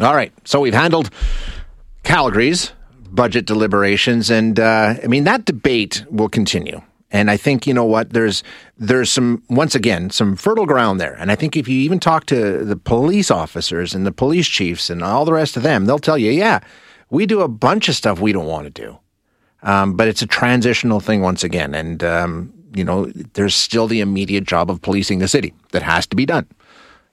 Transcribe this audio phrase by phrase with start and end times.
[0.00, 0.32] All right.
[0.44, 1.10] So we've handled
[2.04, 2.72] Calgary's
[3.10, 6.80] budget deliberations, and uh, I mean, that debate will continue.
[7.10, 8.42] And I think you know what there's
[8.76, 11.14] there's some once again some fertile ground there.
[11.14, 14.90] And I think if you even talk to the police officers and the police chiefs
[14.90, 16.60] and all the rest of them, they'll tell you, yeah,
[17.08, 18.98] we do a bunch of stuff we don't want to do,
[19.62, 21.74] um, but it's a transitional thing once again.
[21.74, 26.06] And um, you know, there's still the immediate job of policing the city that has
[26.08, 26.46] to be done.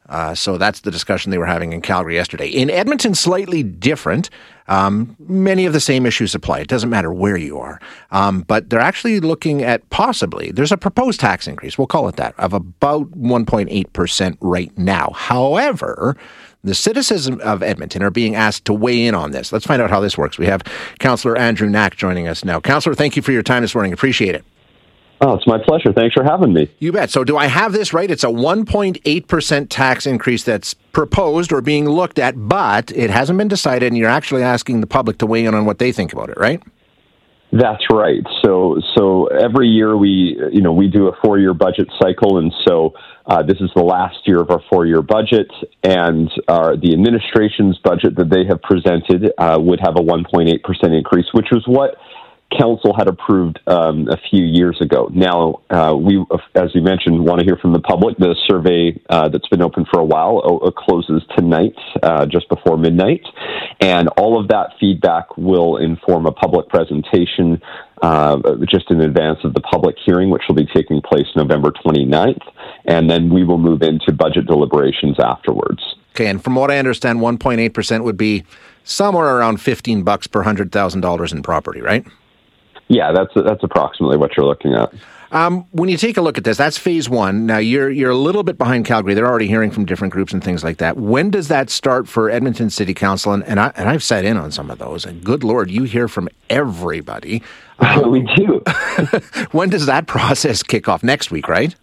[0.08, 2.48] Uh, so that's the discussion they were having in Calgary yesterday.
[2.48, 4.30] In Edmonton, slightly different.
[4.68, 6.59] Um, many of the same issues apply.
[6.59, 7.80] It doesn't matter where you are.
[8.12, 12.16] Um, but they're actually looking at possibly, there's a proposed tax increase, we'll call it
[12.17, 15.12] that, of about 1.8% right now.
[15.16, 16.16] However,
[16.64, 19.53] the citizens of Edmonton are being asked to weigh in on this.
[19.53, 20.40] Let's find out how this works.
[20.40, 20.64] We have
[21.00, 22.59] Councillor Andrew Knack joining us now.
[22.59, 23.94] Councillor, thank you for your time this morning.
[23.94, 24.44] Appreciate it.
[25.21, 25.94] Oh, it's my pleasure.
[25.94, 26.69] Thanks for having me.
[26.80, 27.09] You bet.
[27.09, 28.11] So, do I have this right?
[28.11, 33.47] It's a 1.8% tax increase that's proposed or being looked at, but it hasn't been
[33.47, 36.30] decided, and you're actually asking the public to weigh in on what they think about
[36.30, 36.61] it, right?
[37.52, 38.23] That's right.
[38.44, 42.94] So, so every year we, you know, we do a four-year budget cycle, and so
[43.27, 45.47] uh, this is the last year of our four-year budget,
[45.81, 50.94] and uh, the administration's budget that they have presented uh, would have a 1.8 percent
[50.94, 51.95] increase, which was what
[52.58, 55.09] council had approved um, a few years ago.
[55.14, 56.23] Now, uh, we,
[56.56, 58.17] as you mentioned, want to hear from the public.
[58.17, 62.78] The survey uh, that's been open for a while uh, closes tonight, uh, just before
[62.78, 63.22] midnight,
[63.80, 67.62] and all of that feedback will inform a public presentation
[68.02, 68.38] uh,
[68.69, 72.41] just in advance of the public hearing, which will be taking place November 29th,
[72.85, 75.81] and then we will move into budget deliberations afterwards.
[76.12, 78.44] Okay, and from what I understand, 1.8% would be
[78.84, 82.06] somewhere around 15 bucks per $100,000 in property, right?
[82.88, 84.94] Yeah, that's that's approximately what you're looking at.
[85.31, 87.46] Um, when you take a look at this, that's phase one.
[87.46, 89.13] Now you're you're a little bit behind Calgary.
[89.16, 90.97] They're already hearing from different groups and things like that.
[90.97, 93.34] When does that start for Edmonton City Council?
[93.34, 95.06] And, and I and I've sat in on some of those.
[95.06, 97.44] And good lord, you hear from everybody.
[97.78, 98.63] Um, we do.
[99.52, 101.03] when does that process kick off?
[101.03, 101.75] Next week, right?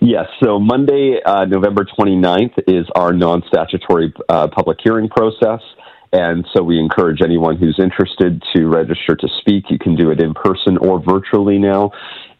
[0.00, 0.26] Yes.
[0.42, 5.60] So Monday, uh, November 29th, is our non-statutory uh, public hearing process.
[6.14, 9.64] And so we encourage anyone who's interested to register to speak.
[9.68, 11.90] You can do it in person or virtually now.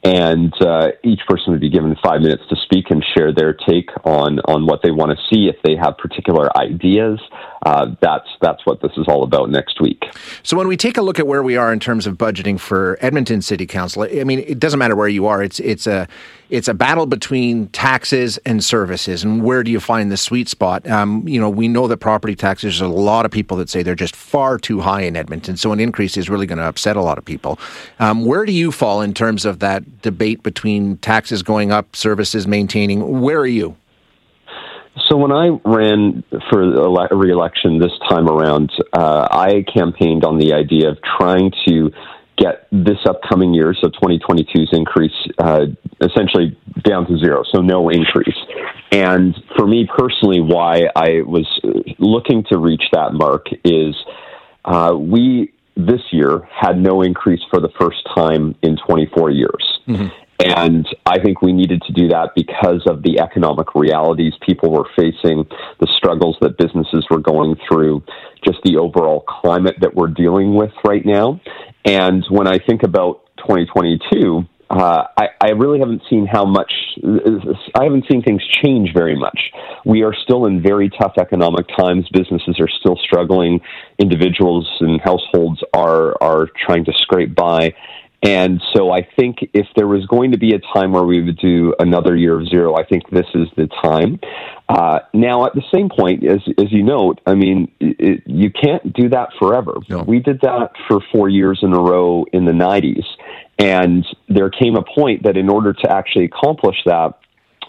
[0.04, 3.88] And uh, each person would be given five minutes to speak and share their take
[4.04, 5.48] on, on what they want to see.
[5.48, 7.18] If they have particular ideas,
[7.64, 10.04] uh, that's that's what this is all about next week.
[10.42, 12.98] So when we take a look at where we are in terms of budgeting for
[13.00, 15.42] Edmonton City Council, I mean, it doesn't matter where you are.
[15.42, 16.06] It's it's a
[16.54, 20.88] it's a battle between taxes and services, and where do you find the sweet spot?
[20.88, 22.78] Um, you know, we know that property taxes.
[22.78, 25.72] There's a lot of people that say they're just far too high in Edmonton, so
[25.72, 27.58] an increase is really going to upset a lot of people.
[27.98, 32.46] Um, where do you fall in terms of that debate between taxes going up, services
[32.46, 33.20] maintaining?
[33.20, 33.76] Where are you?
[35.08, 40.88] So when I ran for re-election this time around, uh, I campaigned on the idea
[40.88, 41.90] of trying to
[42.36, 45.66] get this upcoming year, so 2022's increase, uh,
[46.00, 48.36] essentially down to zero, so no increase.
[48.92, 51.46] And for me personally, why I was
[51.98, 53.94] looking to reach that mark is
[54.64, 59.80] uh, we this year had no increase for the first time in 24 years.
[59.88, 60.06] Mm-hmm.
[60.40, 64.88] And I think we needed to do that because of the economic realities people were
[64.96, 65.44] facing,
[65.80, 68.02] the struggles that businesses were going through,
[68.44, 71.40] just the overall climate that we're dealing with right now.
[71.84, 76.72] And when I think about 2022, uh, I, I, really haven't seen how much,
[77.74, 79.38] I haven't seen things change very much.
[79.84, 82.08] We are still in very tough economic times.
[82.12, 83.60] Businesses are still struggling.
[83.98, 87.74] Individuals and households are, are trying to scrape by.
[88.24, 91.36] And so I think if there was going to be a time where we would
[91.36, 94.18] do another year of zero, I think this is the time.
[94.66, 98.94] Uh, now, at the same point, as, as you note, I mean, it, you can't
[98.94, 99.74] do that forever.
[99.90, 100.04] No.
[100.04, 103.04] We did that for four years in a row in the 90s.
[103.58, 107.18] And there came a point that in order to actually accomplish that,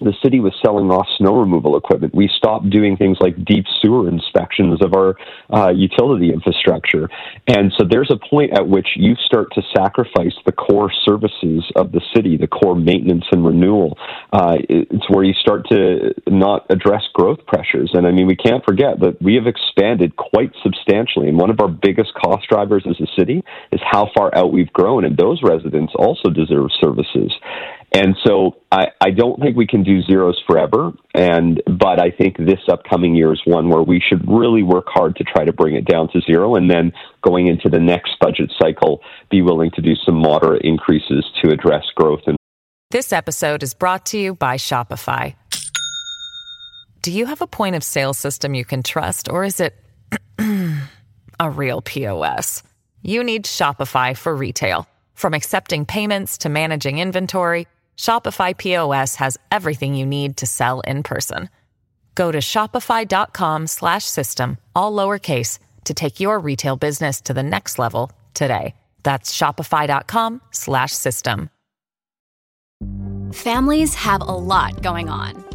[0.01, 2.13] the city was selling off snow removal equipment.
[2.13, 5.15] We stopped doing things like deep sewer inspections of our
[5.53, 7.09] uh, utility infrastructure.
[7.47, 11.91] And so there's a point at which you start to sacrifice the core services of
[11.91, 13.97] the city, the core maintenance and renewal.
[14.31, 17.91] Uh, it's where you start to not address growth pressures.
[17.93, 21.29] And I mean, we can't forget that we have expanded quite substantially.
[21.29, 24.71] And one of our biggest cost drivers as a city is how far out we've
[24.73, 25.05] grown.
[25.05, 27.31] And those residents also deserve services.
[27.95, 30.91] And so I, I don't think we can do zeros forever.
[31.13, 35.15] And but I think this upcoming year is one where we should really work hard
[35.15, 38.51] to try to bring it down to zero, and then going into the next budget
[38.59, 38.99] cycle,
[39.31, 42.19] be willing to do some moderate increases to address growth.
[42.27, 42.35] And
[42.91, 45.35] this episode is brought to you by Shopify.
[47.01, 49.73] Do you have a point of sale system you can trust, or is it
[51.39, 52.61] a real POS?
[53.03, 57.67] You need Shopify for retail, from accepting payments to managing inventory.
[57.97, 61.49] Shopify POS has everything you need to sell in person.
[62.15, 68.75] Go to shopify.com/system all lowercase to take your retail business to the next level today.
[69.03, 71.49] That's shopify.com/system.
[73.33, 75.54] Families have a lot going on.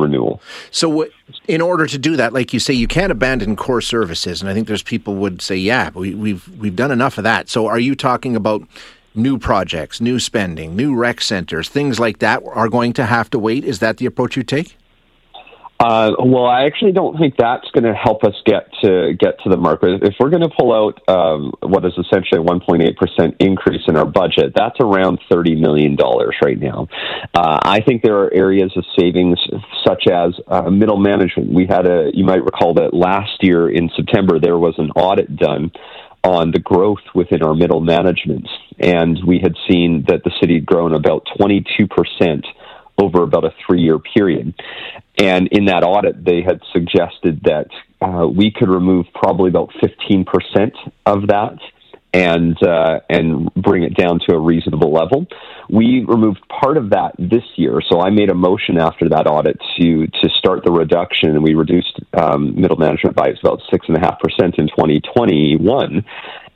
[0.00, 0.40] renewal.
[0.70, 1.06] So,
[1.46, 4.54] in order to do that, like you say, you can't abandon core services, and I
[4.54, 7.78] think there's people would say, "Yeah, we, we've we've done enough of that." So, are
[7.78, 8.62] you talking about
[9.14, 13.38] new projects, new spending, new rec centers, things like that are going to have to
[13.38, 13.64] wait?
[13.64, 14.76] Is that the approach you take?
[15.80, 19.48] Uh, well, I actually don't think that's going to help us get to get to
[19.48, 19.80] the mark.
[19.82, 23.96] If we're going to pull out um, what is essentially a 1.8 percent increase in
[23.96, 26.86] our budget, that's around 30 million dollars right now.
[27.34, 29.38] Uh, I think there are areas of savings
[29.86, 31.50] such as uh, middle management.
[31.50, 35.34] We had a, you might recall that last year in September there was an audit
[35.34, 35.72] done
[36.22, 38.46] on the growth within our middle management,
[38.78, 42.44] and we had seen that the city had grown about 22 percent
[43.00, 44.54] over about a three year period.
[45.18, 47.68] And in that audit, they had suggested that
[48.00, 50.72] uh, we could remove probably about 15%
[51.06, 51.58] of that
[52.12, 55.26] and uh, and bring it down to a reasonable level.
[55.68, 59.60] We removed part of that this year, so I made a motion after that audit
[59.78, 63.96] to to start the reduction, and we reduced um, middle management by about six and
[63.96, 66.04] a half percent in 2021.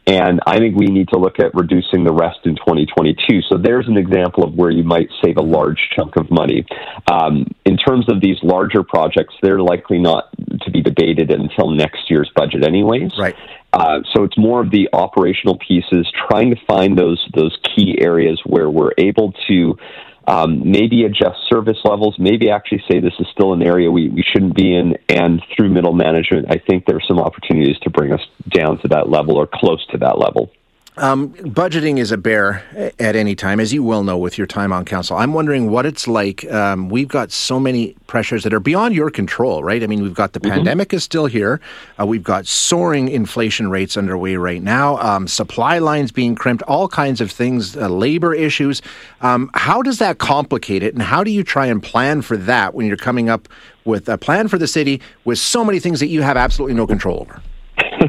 [0.07, 3.41] And I think we need to look at reducing the rest in 2022.
[3.49, 6.67] So there's an example of where you might save a large chunk of money.
[7.11, 10.29] Um, in terms of these larger projects, they're likely not
[10.63, 13.13] to be debated until next year's budget, anyways.
[13.19, 13.35] Right.
[13.73, 18.41] Uh, so it's more of the operational pieces, trying to find those those key areas
[18.47, 19.77] where we're able to
[20.27, 24.23] um, maybe adjust service levels, maybe actually say this is still an area we, we
[24.23, 24.97] shouldn't be in.
[25.09, 28.89] And through middle management, I think there are some opportunities to bring us down to
[28.89, 30.51] that level or close to that level.
[30.97, 32.63] Um, budgeting is a bear
[33.01, 35.17] at any time, as you well know with your time on council.
[35.17, 36.45] I'm wondering what it's like.
[36.53, 39.83] Um, we've got so many pressures that are beyond your control, right?
[39.83, 40.55] I mean, we've got the mm-hmm.
[40.55, 41.61] pandemic is still here.
[41.99, 44.97] Uh, we've got soaring inflation rates underway right now.
[44.99, 48.81] Um, supply lines being crimped, all kinds of things, uh, labor issues.
[49.21, 52.73] Um, how does that complicate it, and how do you try and plan for that
[52.73, 53.49] when you're coming up
[53.85, 56.87] with a plan for the city with so many things that you have absolutely no
[56.87, 57.43] control over?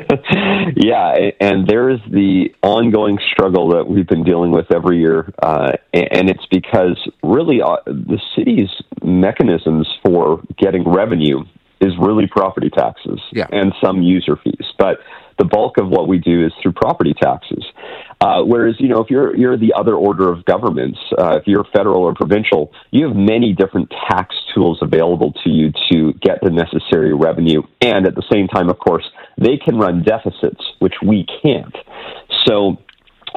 [0.76, 6.30] yeah, and there's the ongoing struggle that we've been dealing with every year, uh, and
[6.30, 8.70] it's because really uh, the city's
[9.04, 11.44] mechanisms for getting revenue
[11.82, 13.48] is really property taxes yeah.
[13.52, 15.00] and some user fees, but
[15.38, 17.64] the bulk of what we do is through property taxes.
[18.22, 21.66] Uh, whereas, you know, if you're you're the other order of governments, uh, if you're
[21.76, 26.50] federal or provincial, you have many different tax tools available to you to get the
[26.50, 29.04] necessary revenue, and at the same time, of course,
[29.38, 31.76] they can run deficits, which we can't.
[32.46, 32.78] So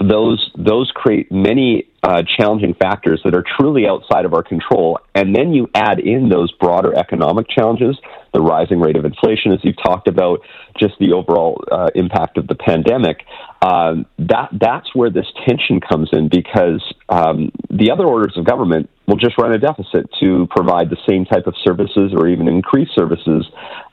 [0.01, 5.01] those those create many uh, challenging factors that are truly outside of our control.
[5.15, 7.99] And then you add in those broader economic challenges,
[8.33, 10.41] the rising rate of inflation, as you've talked about,
[10.79, 13.25] just the overall uh, impact of the pandemic.
[13.61, 18.89] Um, that that's where this tension comes in because um, the other orders of government
[19.09, 22.89] will just run a deficit to provide the same type of services or even increase
[22.95, 23.47] services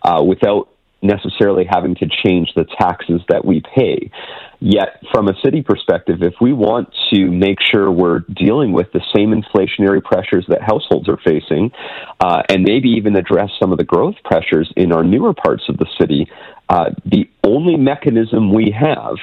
[0.03, 0.69] uh, without
[1.05, 4.11] necessarily having to change the taxes that we pay.
[4.59, 9.01] Yet, from a city perspective, if we want to make sure we're dealing with the
[9.15, 11.71] same inflationary pressures that households are facing,
[12.19, 15.77] uh, and maybe even address some of the growth pressures in our newer parts of
[15.77, 16.27] the city,
[16.69, 19.15] uh, the only mechanism we have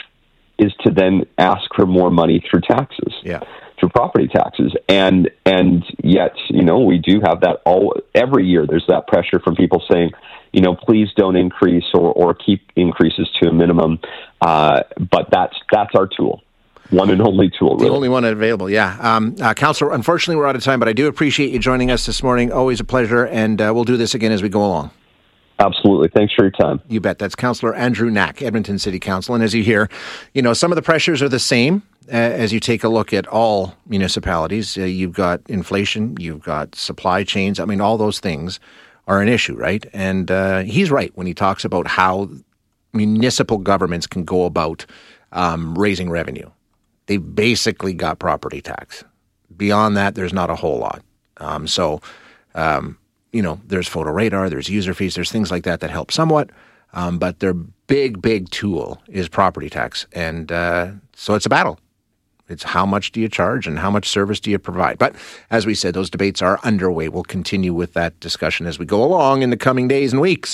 [0.59, 3.13] is to then ask for more money through taxes.
[3.23, 3.41] Yeah
[3.83, 8.65] through property taxes and and yet you know we do have that all every year
[8.65, 10.13] there's that pressure from people saying
[10.53, 13.99] you know please don't increase or or keep increases to a minimum
[14.41, 16.43] uh, but that's that's our tool
[16.93, 17.77] one and only tool.
[17.77, 17.89] Really.
[17.89, 18.99] The only one available, yeah.
[19.01, 22.05] Um, uh, Councillor, unfortunately, we're out of time, but I do appreciate you joining us
[22.05, 22.53] this morning.
[22.53, 24.91] Always a pleasure, and uh, we'll do this again as we go along.
[25.59, 26.09] Absolutely.
[26.09, 26.81] Thanks for your time.
[26.89, 27.19] You bet.
[27.19, 29.35] That's Councillor Andrew Knack, Edmonton City Council.
[29.35, 29.89] And as you hear,
[30.35, 33.13] you know, some of the pressures are the same uh, as you take a look
[33.13, 34.77] at all municipalities.
[34.77, 37.61] Uh, you've got inflation, you've got supply chains.
[37.61, 38.59] I mean, all those things
[39.07, 39.85] are an issue, right?
[39.93, 42.31] And uh, he's right when he talks about how
[42.93, 44.87] municipal governments can go about
[45.33, 46.51] um, raising revenue
[47.07, 49.05] they've basically got property tax.
[49.57, 51.03] Beyond that, there's not a whole lot.
[51.39, 52.01] Um, so,
[52.55, 52.99] um,
[53.33, 56.51] you know, there's photo radar, there's user fees, there's things like that that help somewhat.
[56.95, 60.07] Um, but their big, big tool is property tax.
[60.13, 61.79] And uh, so it's a battle.
[62.49, 64.99] It's how much do you charge and how much service do you provide?
[64.99, 65.15] But
[65.51, 67.09] as we said, those debates are underway.
[67.09, 70.51] We'll continue with that discussion as we go along in the coming days and weeks.